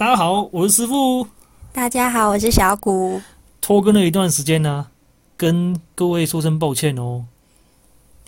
[0.00, 1.26] 大家好，我是师傅。
[1.74, 3.20] 大家好，我是小谷。
[3.60, 4.86] 拖更了一段时间呢，
[5.36, 7.26] 跟各位说声抱歉哦。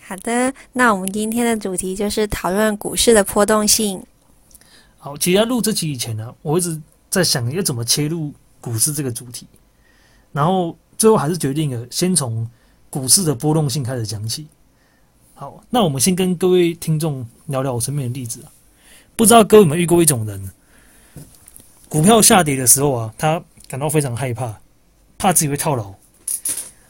[0.03, 4.05] 好的，那我们今天的主题就是讨论股市的波动性。
[4.99, 9.47] 好，其实要录这期以前呢，我一直在想要怎么切入股市这个主题，
[10.31, 12.47] 然后最后还是决定了先从
[12.91, 14.47] 股市的波动性开始讲起。
[15.33, 18.53] 好，那我们先跟各位听众聊聊我身边的例子啊。
[19.17, 20.51] 不知道各位有没有遇过一种人，
[21.93, 24.59] 股票下跌的时候啊，他感到非常害怕，
[25.19, 25.95] 怕自己会套牢；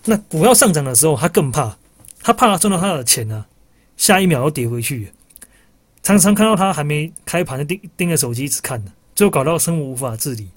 [0.04, 1.76] 那股票上涨的时候，他更怕，
[2.20, 3.44] 他怕赚到他的钱呢，
[3.96, 5.12] 下一秒又跌回去。
[6.04, 10.48] 常常看到他还没开盘就盯盯着手机一直看呢，最后搞到生活无法自理，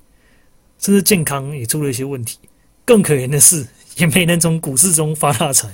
[0.78, 2.38] 甚至健康也出了一些问题。
[2.86, 3.66] 更可怜的是，
[3.98, 5.72] 也没能从股市中发大财。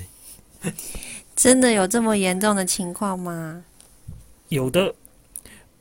[1.36, 3.66] 真的有这么严重的情况吗？
[4.48, 4.96] 有的，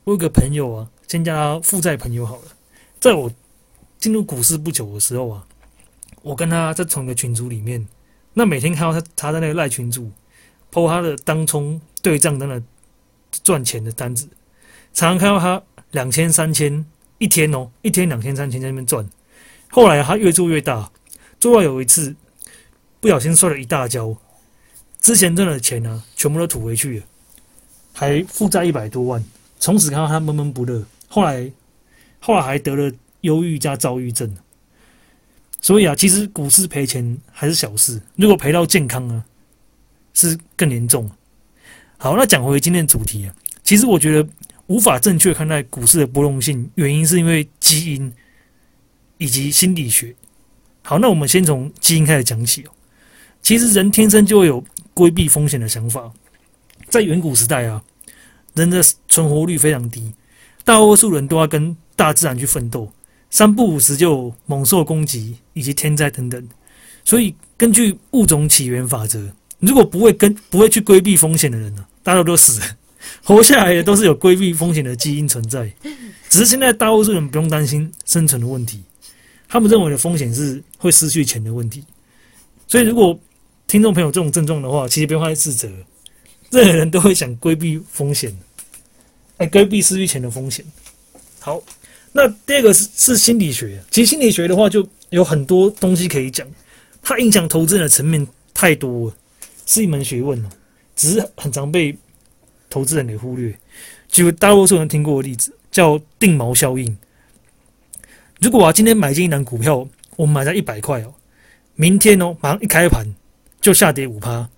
[0.02, 2.42] 我有个朋友啊，先叫他负债朋友好了。
[3.00, 3.32] 在我
[3.98, 5.46] 进入股市不久的时候啊，
[6.22, 7.88] 我跟他在同一个群组里面，
[8.34, 10.10] 那每天看到他他在那个赖群组
[10.70, 12.62] 抛他的当冲对账单的
[13.42, 14.28] 赚钱的单子，
[14.92, 16.84] 常常看到他两千三千
[17.18, 19.08] 一天哦，一天两千三千在那边赚。
[19.70, 20.90] 后来他越做越大，
[21.38, 22.14] 做到有一次
[23.00, 24.14] 不小心摔了一大跤。
[25.00, 27.06] 之前挣的钱呢，全部都吐回去了，
[27.94, 29.24] 还负债一百多万。
[29.58, 31.50] 从此看到他闷闷不乐，后来
[32.20, 34.32] 后来还得了忧郁加躁郁症。
[35.60, 39.24] 所以啊，其实股市赔钱还是小事，如果赔到健康啊，
[40.14, 41.10] 是更严重。
[41.98, 44.28] 好，那讲回今天的主题啊，其实我觉得
[44.68, 48.12] 无法正确看待股市的波动性，原因是因为基因
[49.18, 50.14] 以及心理学。
[50.82, 52.70] 好，那我们先从基因开始讲起哦。
[53.42, 54.64] 其实人天生就会有。
[54.92, 56.12] 规避风险的想法，
[56.88, 57.82] 在远古时代啊，
[58.54, 60.12] 人的存活率非常低，
[60.62, 62.90] 大多数人都要跟大自然去奋斗，
[63.28, 66.48] 三不五时就猛兽攻击以及天灾等等。
[67.04, 72.66] 所以，根据物种起源法则，如果不会跟不会去规避风险的人呢，大家都死了，
[73.22, 75.70] 活下来的都是有规避风险的基因存在。
[76.30, 78.82] 只是现在大多数人不用担心生存的问题，
[79.46, 81.84] 他们认为的风险是会失去钱的问题。
[82.66, 83.18] 所以，如果
[83.66, 85.68] 听众朋友，这种症状的话，其实不用太自责，
[86.50, 88.34] 任何人都会想规避风险，
[89.36, 90.64] 哎，规避失去钱的风险。
[91.40, 91.60] 好，
[92.12, 96.46] 那第二个是是心理学，其实心理学的话就有很多东西可以讲，
[97.02, 99.16] 它影响投资人的层面太多了，
[99.66, 100.48] 是一门学问哦，
[100.96, 101.96] 只是很常被
[102.68, 103.56] 投资人给忽略。
[104.08, 106.96] 举大多数人听过的例子，叫定锚效应。
[108.40, 111.14] 如果啊，今天买进一档股票，我买在一百块哦，
[111.76, 113.06] 明天哦，马上一开盘。
[113.60, 114.48] 就下跌五趴，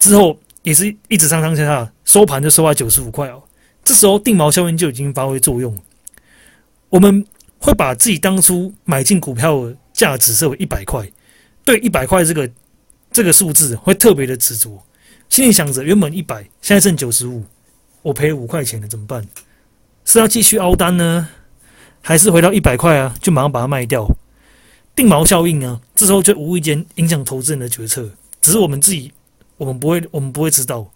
[0.00, 3.40] 之后也是一直上上下下，收盘就收在九十五块哦。
[3.84, 5.72] 这时候定锚效应就已经发挥作用，
[6.88, 7.24] 我们
[7.58, 11.10] 会把自己当初买进股票的价值设为一百块，
[11.64, 12.50] 对一百块这个
[13.10, 14.82] 这个数字会特别的执着，
[15.28, 17.44] 心里想着原本一百，现在剩九十五，
[18.02, 19.26] 我赔五块钱了，怎么办？
[20.04, 21.28] 是要继续凹单呢，
[22.02, 24.06] 还是回到一百块啊，就马上把它卖掉？
[24.94, 25.80] 定锚效应啊？
[25.94, 28.08] 这时候就无意间影响投资人的决策，
[28.40, 29.12] 只是我们自己，
[29.56, 30.88] 我们不会，我们不会知道。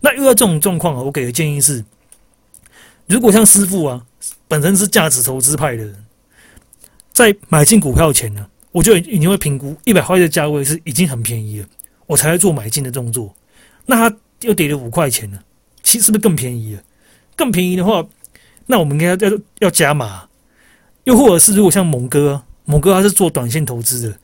[0.00, 1.84] 那遇到这种状况啊，我给的建议是：
[3.12, 4.02] 如果像师傅啊，
[4.48, 5.94] 本身是价值投资派的人，
[7.12, 11.66] 在买进股票前呢，我就已经会评估一百块的价位是已经很便宜了，
[12.06, 13.34] 我才会做买进的动作。
[13.84, 15.38] 那它又跌了五块钱呢，
[15.82, 16.82] 其实是不是更便宜了？
[17.36, 18.02] 更便宜的话，
[18.64, 20.26] 那我们应该要要加码，
[21.04, 22.42] 又或者是如果像猛哥。
[22.64, 24.16] 某哥他是做短线投资的，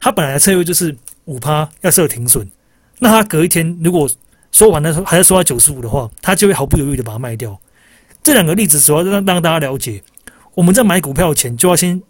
[0.00, 2.50] 他本来的策略就是五趴要设停损，
[2.98, 4.08] 那他隔一天如果
[4.50, 7.60] 收完的时候还是收到九十五的话，他就会毫不犹豫的把它卖掉。
[8.26, 10.02] 这两个例子主要让让大家了解，
[10.54, 12.02] 我们在买股票前就要先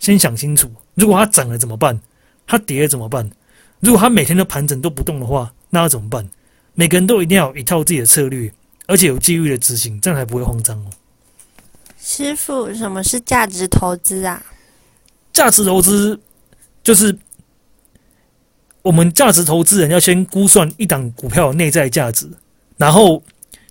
[0.00, 2.00] 先想清楚，如果它涨了怎么办？
[2.48, 3.30] 它跌了怎么办？
[3.78, 6.28] 如果它每天都盘整都不动的话，那要怎么办？
[6.74, 8.52] 每个人都一定要有一套自己的策略，
[8.88, 10.90] 而且有纪律的执行，这样才不会慌张哦。
[11.96, 14.42] 师傅，什么是价值投资啊？
[15.32, 16.18] 价值投资
[16.82, 17.16] 就是
[18.82, 22.28] 我们价值投资人要先估算一档股票的内在价值，
[22.76, 23.22] 然后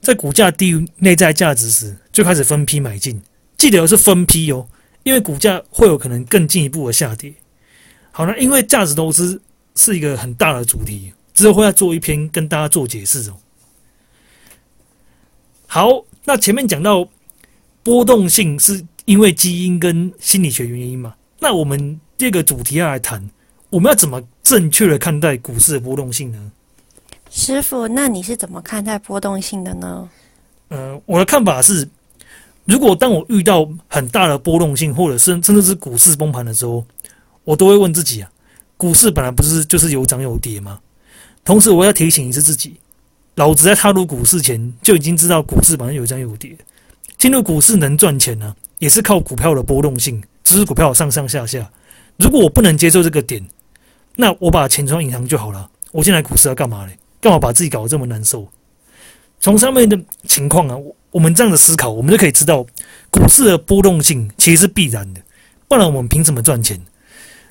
[0.01, 3.21] 在股价低于内在价值时，就开始分批买进。
[3.57, 4.68] 记得是分批哦，
[5.03, 7.31] 因为股价会有可能更进一步的下跌。
[8.12, 9.39] 好了，因为价值投资
[9.75, 13.38] 是一个很大的主题，之后会要做一篇跟大家做解释哦。
[15.68, 17.07] 好，那前面讲到
[17.83, 21.15] 波动性是因为基因跟心理学原因嘛？
[21.39, 23.30] 那我们第二个主题要来谈，
[23.69, 26.51] 我们要怎么正确的看待股市的波动性呢？
[27.33, 30.07] 师傅，那你是怎么看待波动性的呢？
[30.68, 31.88] 呃，我的看法是，
[32.66, 36.86] 如果当我遇到很大的波动性，或者是甚至是股市崩盘的时候，
[37.45, 38.30] 我都会问自己啊，
[38.75, 40.78] 股市本来不是就是有涨有跌吗？
[41.45, 42.75] 同时，我要提醒一次自己，
[43.36, 46.54] 老子在踏入股市前就已经知道股市本来有涨有跌，
[47.18, 51.72] 进入股市能赚钱呢，也是靠股票的波动性，只是股票上上下下。
[52.18, 53.42] 如果我不能接受这个点，
[54.18, 55.69] 那我把钱存银行就好了。
[55.94, 56.98] 我进来股市要干嘛嘞？
[57.21, 58.45] 干嘛把自己搞得这么难受？
[59.39, 59.97] 从上面的
[60.27, 60.77] 情况啊，
[61.09, 62.65] 我们这样的思考，我们就可以知道，
[63.09, 65.21] 股市的波动性其实是必然的，
[65.68, 66.79] 不然我们凭什么赚钱？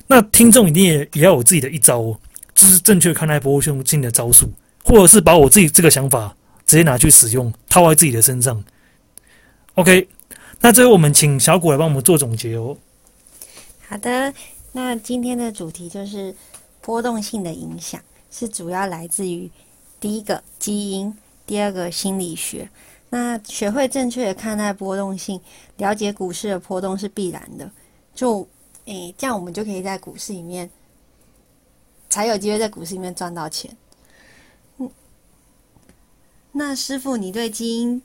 [0.07, 2.19] 那听众一定也也要有自己的一招哦，
[2.53, 4.51] 就是正确看待波动性的招数，
[4.83, 6.35] 或者是把我自己这个想法
[6.65, 8.63] 直接拿去使用，套在自己的身上。
[9.75, 10.07] OK，
[10.59, 12.77] 那最后我们请小谷来帮我们做总结哦。
[13.87, 14.33] 好的，
[14.71, 16.33] 那今天的主题就是
[16.81, 18.01] 波动性的影响，
[18.31, 19.51] 是主要来自于
[19.99, 21.15] 第一个基因。
[21.43, 22.69] 第二个心理学，
[23.09, 25.41] 那学会正确的看待波动性，
[25.75, 27.69] 了解股市的波动是必然的。
[28.15, 28.47] 就
[28.85, 30.69] 诶，这样我们就可以在股市里面，
[32.09, 33.75] 才有机会在股市里面赚到钱。
[34.77, 34.89] 嗯，
[36.53, 38.01] 那师傅，你对基因，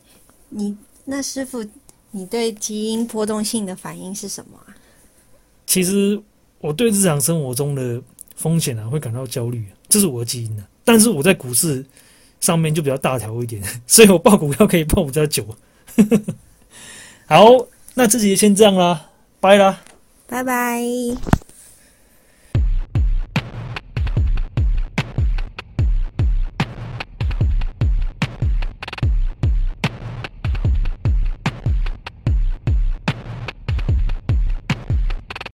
[0.49, 1.64] 你那师傅，
[2.11, 4.75] 你对基因波动性的反应是什么啊？
[5.67, 6.20] 其实
[6.58, 8.02] 我对日常生活中的
[8.34, 10.64] 风险啊，会感到焦虑，这是我的基因啊。
[10.84, 11.84] 但是我在股市。
[12.38, 15.43] 上面就比较大条一点， 所以我报股票可以报比较久。
[17.26, 19.08] 好，那这集先这样啦，
[19.40, 19.81] 拜啦，
[20.28, 21.45] 拜拜。